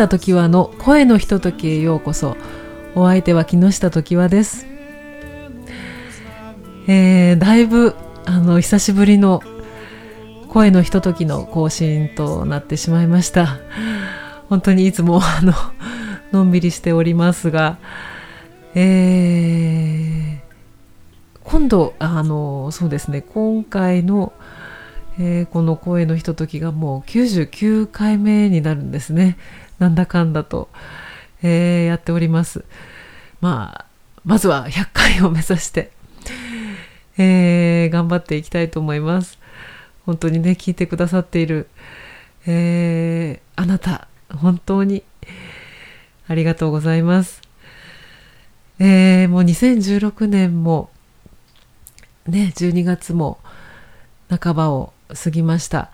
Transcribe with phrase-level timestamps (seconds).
[0.00, 2.38] 下時和の声のひとときへようこそ。
[2.94, 4.66] お相手は木下時和です。
[6.88, 9.42] えー、だいぶあの久しぶりの
[10.48, 13.58] 声のひとときの更新となってしまいました。
[14.48, 15.52] 本当にいつもあの
[16.32, 17.76] のんびりしておりますが。
[18.74, 23.20] えー、今度あのそうですね。
[23.20, 24.32] 今回の
[25.18, 29.36] えー、この声のひとときがもう99回目になるんですね。
[29.80, 30.68] なんだかんだと、
[31.42, 32.64] えー、やっております。
[33.40, 33.86] まあ
[34.24, 35.90] まずは100回を目指して、
[37.16, 39.38] えー、頑張っていきたいと思います。
[40.06, 41.68] 本当にね聞いてくださっている、
[42.46, 45.02] えー、あなた本当に
[46.28, 47.42] ありがとうございます、
[48.78, 50.90] えー、もう2016年も
[52.26, 53.38] ね12月も
[54.28, 55.90] 半ばを過ぎました。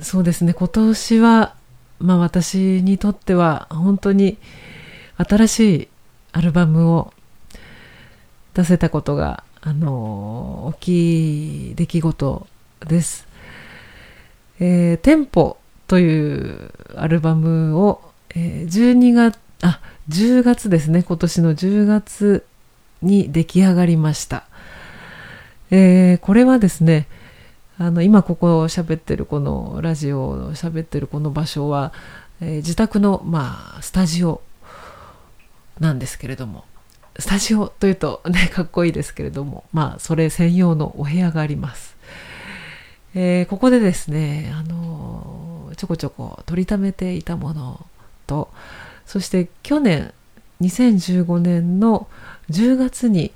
[0.00, 1.54] そうですね今年は
[1.98, 4.38] まあ私にとっては本当に
[5.16, 5.88] 新しい
[6.32, 7.12] アルバムを
[8.54, 12.46] 出せたことがあの大きい出来事
[12.86, 13.26] です。
[14.60, 15.56] えー、テンポ
[15.86, 18.00] というアルバムを、
[18.34, 22.44] えー、12月あ10月ですね今年の10月
[23.02, 24.44] に出来上がりました。
[25.70, 27.06] えー、これはですね
[27.78, 31.92] あの今ここを喋ってるこのラジオを喋ってるこの場所は、
[32.40, 34.40] えー、自宅のまあスタジオ
[35.80, 36.64] なんですけれども。
[37.16, 39.64] スタジオというとねかっこいいですけれども。
[39.72, 41.96] まあそれ専用のお部屋があります、
[43.14, 47.86] えー、ここでですねあのちょこちょこ取りためていたもの
[48.26, 48.50] と
[49.06, 50.12] そして去年
[50.60, 52.08] 2015年の
[52.50, 53.32] 10月に、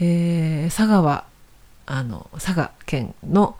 [0.00, 1.24] えー、佐川
[1.86, 3.56] あの佐賀県の、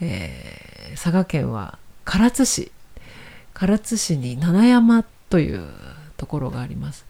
[0.00, 2.72] えー、佐賀県は唐津市。
[3.58, 5.66] 唐津市に七山という
[6.18, 7.06] ところがあります、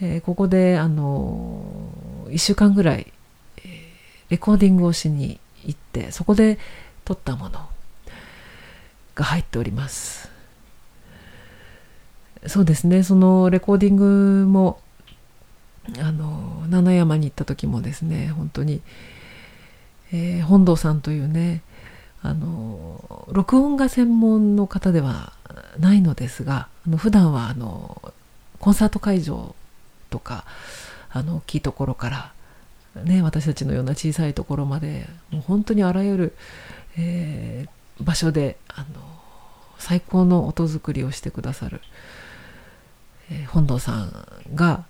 [0.00, 1.92] えー、ここであの
[2.28, 3.12] 1週間ぐらい、
[3.58, 3.64] えー、
[4.30, 6.58] レコーディングをしに行ってそこで
[7.04, 7.68] 撮ったもの
[9.14, 10.30] が入っております。
[12.46, 13.02] そうですね。
[13.04, 14.80] そのレコーディングも
[16.00, 18.80] あの七山に行った時もですね本当に
[20.12, 21.62] えー、本堂さんというね
[22.22, 25.32] あの録音が専門の方では
[25.78, 28.12] ないのですがあの普段はあの
[28.60, 29.54] コンサート会場
[30.10, 30.44] とか
[31.10, 32.32] あの大きいところか
[32.94, 36.36] ら、ね、私たちのような小さいところまでもう本当にあらゆる、
[36.96, 38.86] えー、場所であの
[39.78, 41.80] 最高の音作りをしてくださる、
[43.30, 44.84] えー、本堂さんが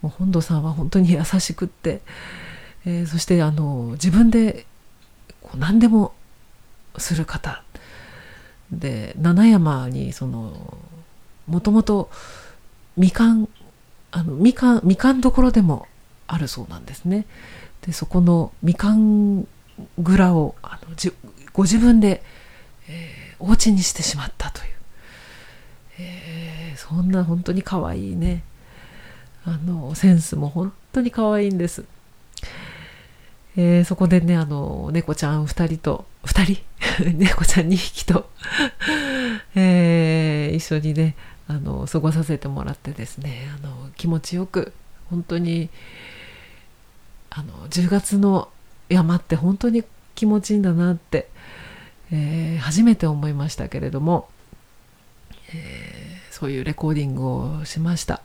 [0.00, 2.02] もう本堂さんは本当に優しくって。
[2.88, 4.64] えー、そしてあの自分で
[5.42, 6.14] こう何でも
[6.96, 7.62] する方
[8.72, 10.78] で七山にその
[11.46, 12.08] もともと
[12.96, 13.46] みかん
[14.10, 15.86] あのみかんみかんどころでも
[16.26, 17.26] あるそうなんですね。
[17.82, 19.46] でそこのみかん
[20.02, 21.12] 蔵をあのじ
[21.52, 22.22] ご自分で、
[22.88, 24.68] えー、お家にしてしまったという、
[25.98, 28.44] えー、そんな本当に可愛いね
[29.44, 31.84] あのセンスも本当に可愛いんです。
[33.60, 36.62] えー、そこでねあの猫ちゃん2人と2人？
[37.18, 38.30] 猫ちゃん2 匹と
[39.56, 41.16] えー、一緒にね
[41.48, 44.72] あの過ごさせてもらってですねあの気持ちよく
[45.10, 45.70] 本当に
[47.30, 48.48] あの10月の
[48.88, 49.82] 山って本当に
[50.14, 51.28] 気持ちいいんだなって、
[52.12, 54.28] えー、初めて思いましたけれども、
[55.52, 58.22] えー、そういうレコーディングをしました、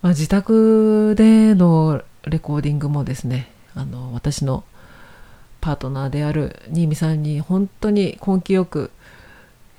[0.00, 4.64] まあ、自宅でのレコーディングもですねあの私の
[5.60, 8.90] パートナーである新見さんに本当に根気よく、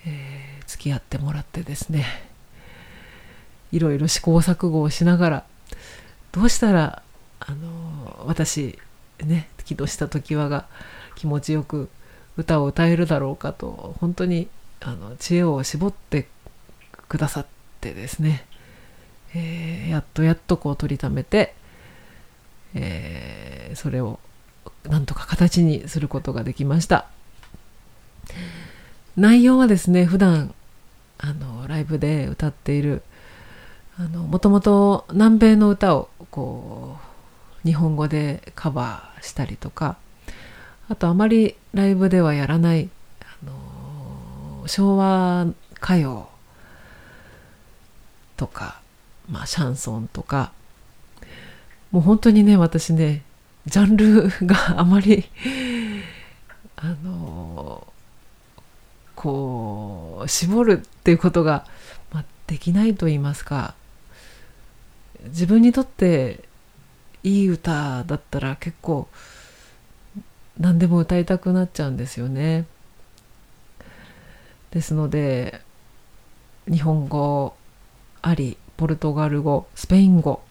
[0.05, 2.05] えー、付き合ってもらってですね
[3.71, 5.45] いろいろ試行錯誤をしながら
[6.31, 7.03] どうしたら
[7.39, 8.79] あの私
[9.23, 10.67] ね木下時和が
[11.15, 11.89] 気持ちよく
[12.37, 14.47] 歌を歌えるだろうかと本当に
[14.81, 16.27] あの知恵を絞って
[17.07, 17.45] くださっ
[17.81, 18.45] てですね、
[19.33, 21.55] えー、やっとやっとこう取りためて
[22.75, 24.19] えー、それを
[24.83, 27.07] なんとか形にすることができました。
[29.17, 30.53] 内容はですね普段
[31.17, 33.01] あのライブで歌っている
[34.29, 36.97] もともと南米の歌をこ
[37.63, 39.97] う日本語でカバーしたりとか
[40.89, 42.89] あとあまりライブではやらない
[43.21, 45.47] あの昭和
[45.81, 46.27] 歌謡
[48.35, 48.81] とか、
[49.29, 50.51] まあ、シャンソンとか
[51.95, 53.23] もう本当にね私ね
[53.67, 55.29] ジャンルが あまり
[56.75, 57.87] あの
[59.15, 61.65] こう絞るっていうことが、
[62.11, 63.75] まあ、できないと言いますか
[65.27, 66.43] 自分にとって
[67.23, 69.07] いい歌だったら結構
[70.59, 72.65] 何でも歌いたくなっちゃうんですよね。
[74.71, 75.61] ですので
[76.69, 77.55] 日本語
[78.21, 80.41] ありポルトガル語スペイン語、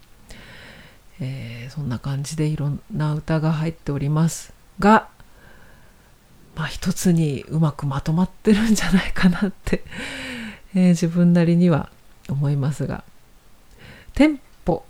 [1.20, 5.08] えー、そんな感じでいろんな歌が入っておりますが
[6.56, 9.84] まあ一つにうまくまとまってるんじゃないかなって
[10.74, 11.90] えー、自分なりには
[12.28, 13.04] 思いますが
[14.14, 14.84] テンポ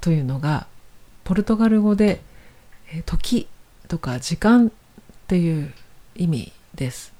[0.00, 0.66] というのが
[1.24, 2.22] ポルトガル語で、
[2.92, 3.48] えー、時
[3.88, 4.70] とか時間っ
[5.26, 5.72] ていう
[6.14, 7.12] 意味です。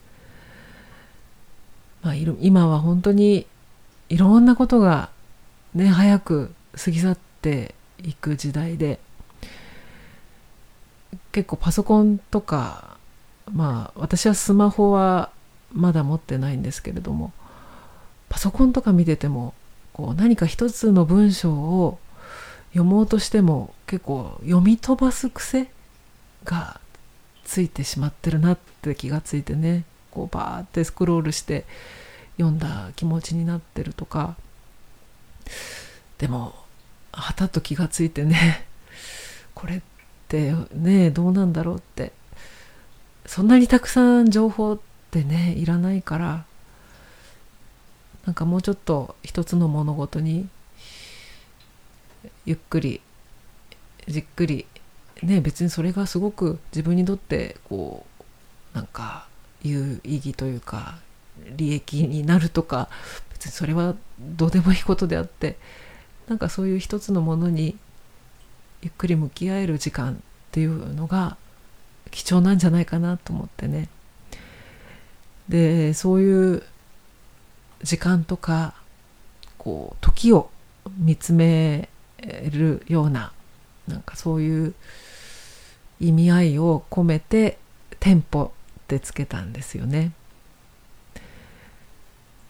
[2.03, 3.47] まあ、今は本当に
[4.09, 5.11] いろんなことが
[5.75, 8.99] ね早く過ぎ去っていく時代で
[11.33, 12.97] 結構パソコンとか
[13.53, 15.31] まあ私はスマホは
[15.73, 17.33] まだ持ってないんですけれども
[18.29, 19.55] パソコンとか見てても
[19.93, 21.99] こう何か一つの文章を
[22.71, 25.71] 読もうとしても結構読み飛ばす癖
[26.45, 26.81] が
[27.45, 31.65] ついてしまってるなって気がついてねこうバーってスクロールして
[32.37, 34.37] 読んだ気持ちになってるとか。
[36.19, 36.55] でも
[37.17, 38.67] はたと気がついてね
[39.55, 39.81] これっ
[40.29, 42.13] てねどうなんだろうって。
[43.27, 44.79] そんなにたくさん情報っ
[45.11, 46.45] てねいらないから
[48.25, 50.49] なんかもうちょっと一つの物事に
[52.45, 53.01] ゆっくり
[54.09, 54.67] じっくり
[55.23, 58.07] ね別にそれがすごく自分にとってこ
[58.75, 59.27] うなんか
[59.63, 60.99] 有意義というか
[61.57, 62.89] 利益になるとか
[63.33, 65.57] 別にそれはどうでもいいことであって
[66.29, 67.77] なんかそういう一つのものに
[68.83, 70.17] ゆっくり向き合える時間っ
[70.51, 71.37] ていうのが
[72.11, 73.89] 貴重なんじゃないかなと思ってね
[75.49, 76.63] でそういう
[77.83, 78.75] 時間とか
[79.59, 80.51] こう時を
[80.99, 81.89] 見つめ
[82.51, 83.33] るような
[83.87, 84.75] なんかそういう
[86.01, 87.59] 意味合いを込めて
[88.01, 90.13] テンポってつけたんですよね。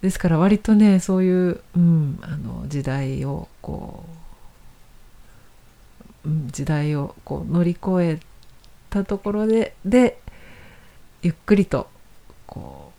[0.03, 4.05] ですから割とねそういう、うん、あの時代をこ
[6.25, 8.21] う、うん、時代をこう乗り越え
[8.91, 10.19] たところでで
[11.23, 11.89] ゆっくりと
[12.47, 12.93] こ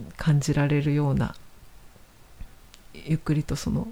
[0.00, 1.34] う感じられるような
[2.94, 3.88] ゆっくりとその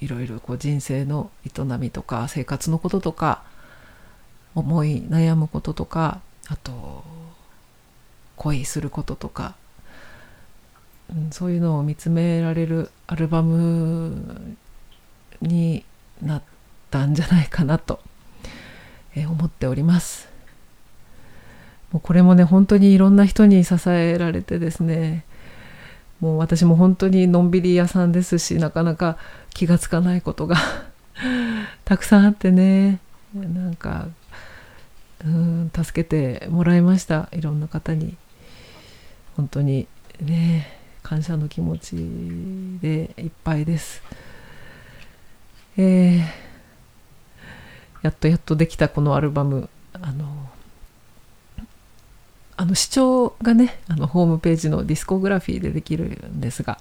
[0.00, 3.42] いろいろこう人生の営みとか生活のこととか
[4.54, 7.04] 思い悩むこととかあと
[8.36, 9.56] 恋することとか、
[11.30, 14.56] そういうのを見つめられるアルバム
[15.40, 15.84] に
[16.22, 16.42] なっ
[16.90, 18.00] たんじゃないかなと、
[19.14, 20.28] え、思っております。
[21.92, 25.24] もうこれもね本当にいろんな人に支えられてですね
[26.20, 29.16] もう私も本当にのんびり屋さんですしなかなか
[29.54, 30.56] 気がつかないことが
[31.86, 33.00] たくさんあってね
[33.32, 34.08] なんか
[35.24, 37.28] うん助けてもらいました。
[37.32, 38.16] いろんな方に。
[39.36, 39.88] 本当に
[40.20, 40.77] ね。
[41.08, 41.96] 感謝の気持ち
[42.82, 44.02] でいっぱいです。
[45.78, 46.20] えー、
[48.02, 50.50] やっとやっとできたこのアルバムあの
[52.58, 56.78] あの視聴がねあのホームページのディスコグラフィーでできるんですが、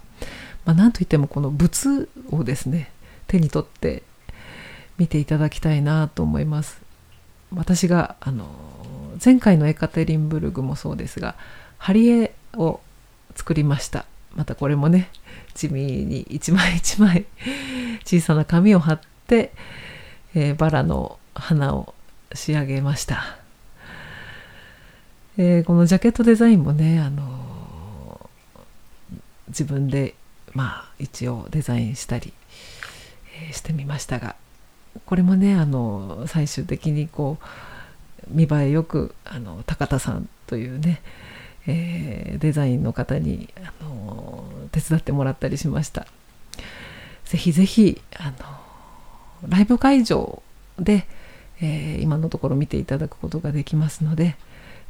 [0.65, 2.91] まあ、なんといってもこの物をですね
[3.27, 4.03] 手に取って
[4.97, 6.81] 見ていただきたいなと思います。
[7.55, 8.49] 私があの
[9.23, 11.35] 前回のエカテリンブルグもそうですが
[11.77, 12.81] 貼り絵を
[13.37, 14.05] 作りました
[14.37, 15.09] またこれもね
[15.55, 17.25] 地味に一枚一枚
[18.05, 19.51] 小さな紙を貼って、
[20.35, 21.95] えー、バラの花を
[22.33, 23.39] 仕上げました、
[25.37, 29.15] えー、このジャケットデザインもね、あのー、
[29.47, 30.13] 自分で
[30.53, 32.31] まあ一応デザインしたり、
[33.41, 34.35] えー、してみましたが
[35.05, 37.45] これもね、あの最終的にこう
[38.29, 41.01] 見栄えよくあの高田さんというね
[41.67, 44.16] えー、デザインの方に、あの
[44.81, 46.07] 手伝ってもらったりしました。
[47.25, 50.41] ぜひぜひ、あのライブ会場
[50.79, 51.07] で、
[51.61, 54.35] えー、今のところ見ていただくことができますので、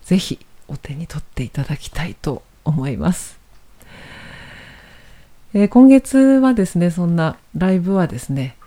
[0.03, 3.39] ぜひお手に取っていただきたいと思います。
[5.53, 8.57] えー、今月はですね、そんなライブはですね、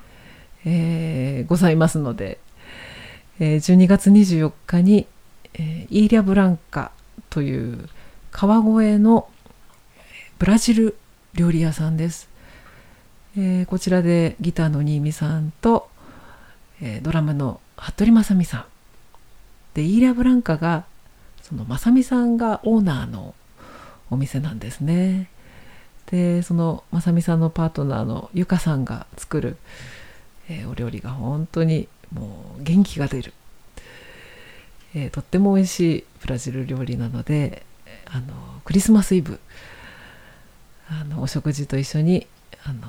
[0.64, 2.38] えー、ございますので、
[3.38, 5.06] え、12月24日に、
[5.54, 6.92] えー、イーリャ・ブランカ
[7.30, 7.88] という
[8.30, 9.28] 川越の
[10.38, 10.96] ブラジル
[11.34, 12.28] 料理屋さんです、
[13.36, 15.88] えー、こちらでギターの新見さんと、
[16.80, 18.64] えー、ドラムの服部正美さん
[19.74, 20.84] でイーラ・ブランカが
[21.42, 23.34] その正美さんがオーナーの
[24.10, 25.30] お店なんですね。
[26.06, 29.56] でそのまさみさんのパートナーのゆかさんが作る、
[30.48, 33.32] えー、お料理が本当にもう元気が出る、
[34.94, 37.64] えー、とっても美味しいブラジル料理なので
[38.06, 39.38] あのクリスマスイブ
[40.90, 42.26] あのお食事と一緒に
[42.64, 42.80] あの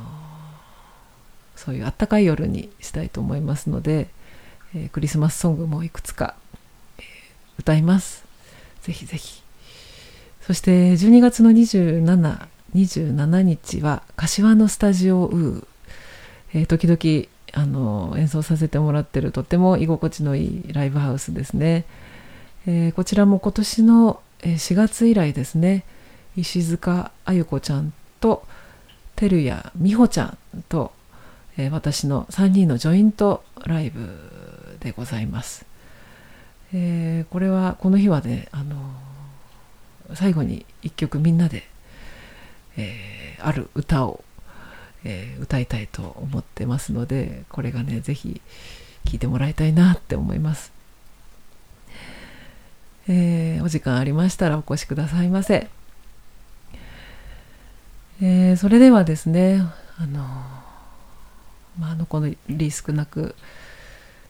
[1.56, 4.08] そういうあったかい夜にしたいと思いますので、
[4.76, 6.36] えー、クリスマスソングもいくつか、
[6.98, 7.04] えー、
[7.60, 8.26] 歌います。
[8.82, 9.44] ぜひぜひ。
[10.42, 15.66] そして12月の27 27日は柏のスタジオウー、
[16.54, 21.86] えー、時々あの演奏させてもらってるとっても居心地のいいライブハウスですね、
[22.66, 25.84] えー、こちらも今年の4月以来ですね
[26.36, 28.46] 石塚あゆ子ちゃんと
[29.16, 30.38] 照屋美穂ちゃん
[30.70, 30.92] と、
[31.58, 35.66] えー、私の3人のジョイントライブでございます、
[36.74, 38.76] えー、これはこの日はねあの
[40.14, 41.72] 最後に一曲みんなで
[42.78, 44.24] えー、ある歌を、
[45.04, 48.42] えー、歌いたいと思ってますのでこれがね是非
[49.06, 50.72] 聴いてもらいたいなって思います、
[53.08, 55.70] えー、お時間ありましたらお越しくださいませ、
[58.22, 59.64] えそれではですね
[59.98, 60.20] あの
[61.80, 63.36] まあ、あのこのリ少なく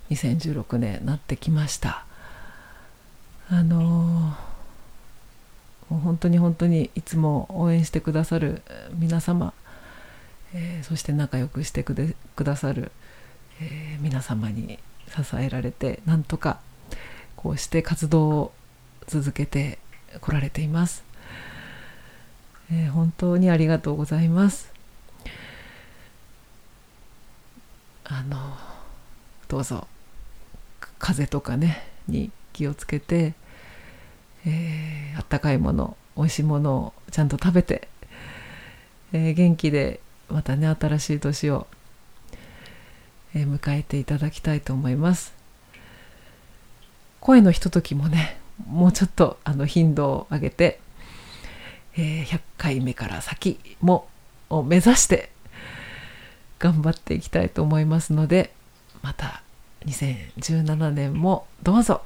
[0.10, 2.05] 2016年なってきました。
[3.50, 4.36] あの
[5.89, 8.62] もう本当に本当にいつも応援してくださる
[8.93, 9.53] 皆様、
[10.53, 12.91] えー、そして仲良くしてくでくださる、
[13.60, 14.79] えー、皆様に
[15.10, 16.62] 支えられてなんとか
[17.36, 18.51] こうして活動を
[19.07, 19.79] 続けて
[20.21, 21.03] こられています、
[22.72, 24.72] えー、本当にありがとうございます。
[28.06, 28.38] あの
[29.48, 29.88] どうぞ
[31.00, 33.34] 風邪とかねに気をつけて
[34.46, 37.88] えー、あったかいもの美味しいものをちゃんと食べて、
[39.13, 40.00] えー、元気で
[40.30, 41.68] またね新しい年を、
[43.36, 45.34] えー、迎えていただきたいと思います。
[47.20, 50.80] 声のひとときもねもうちょっとあの頻度を上げて、
[51.98, 54.07] えー、100回目から先も
[54.50, 55.29] を目指して
[56.60, 58.53] 頑張っていきたいと思いますので
[59.01, 59.41] また
[59.86, 62.03] 2017年もどうぞ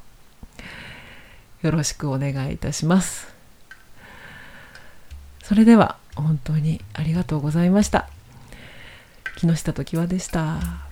[1.61, 3.33] よろしくお願いいたします。
[5.43, 8.07] それでは本当にありがとうございました。
[9.37, 10.84] 木下時和でした。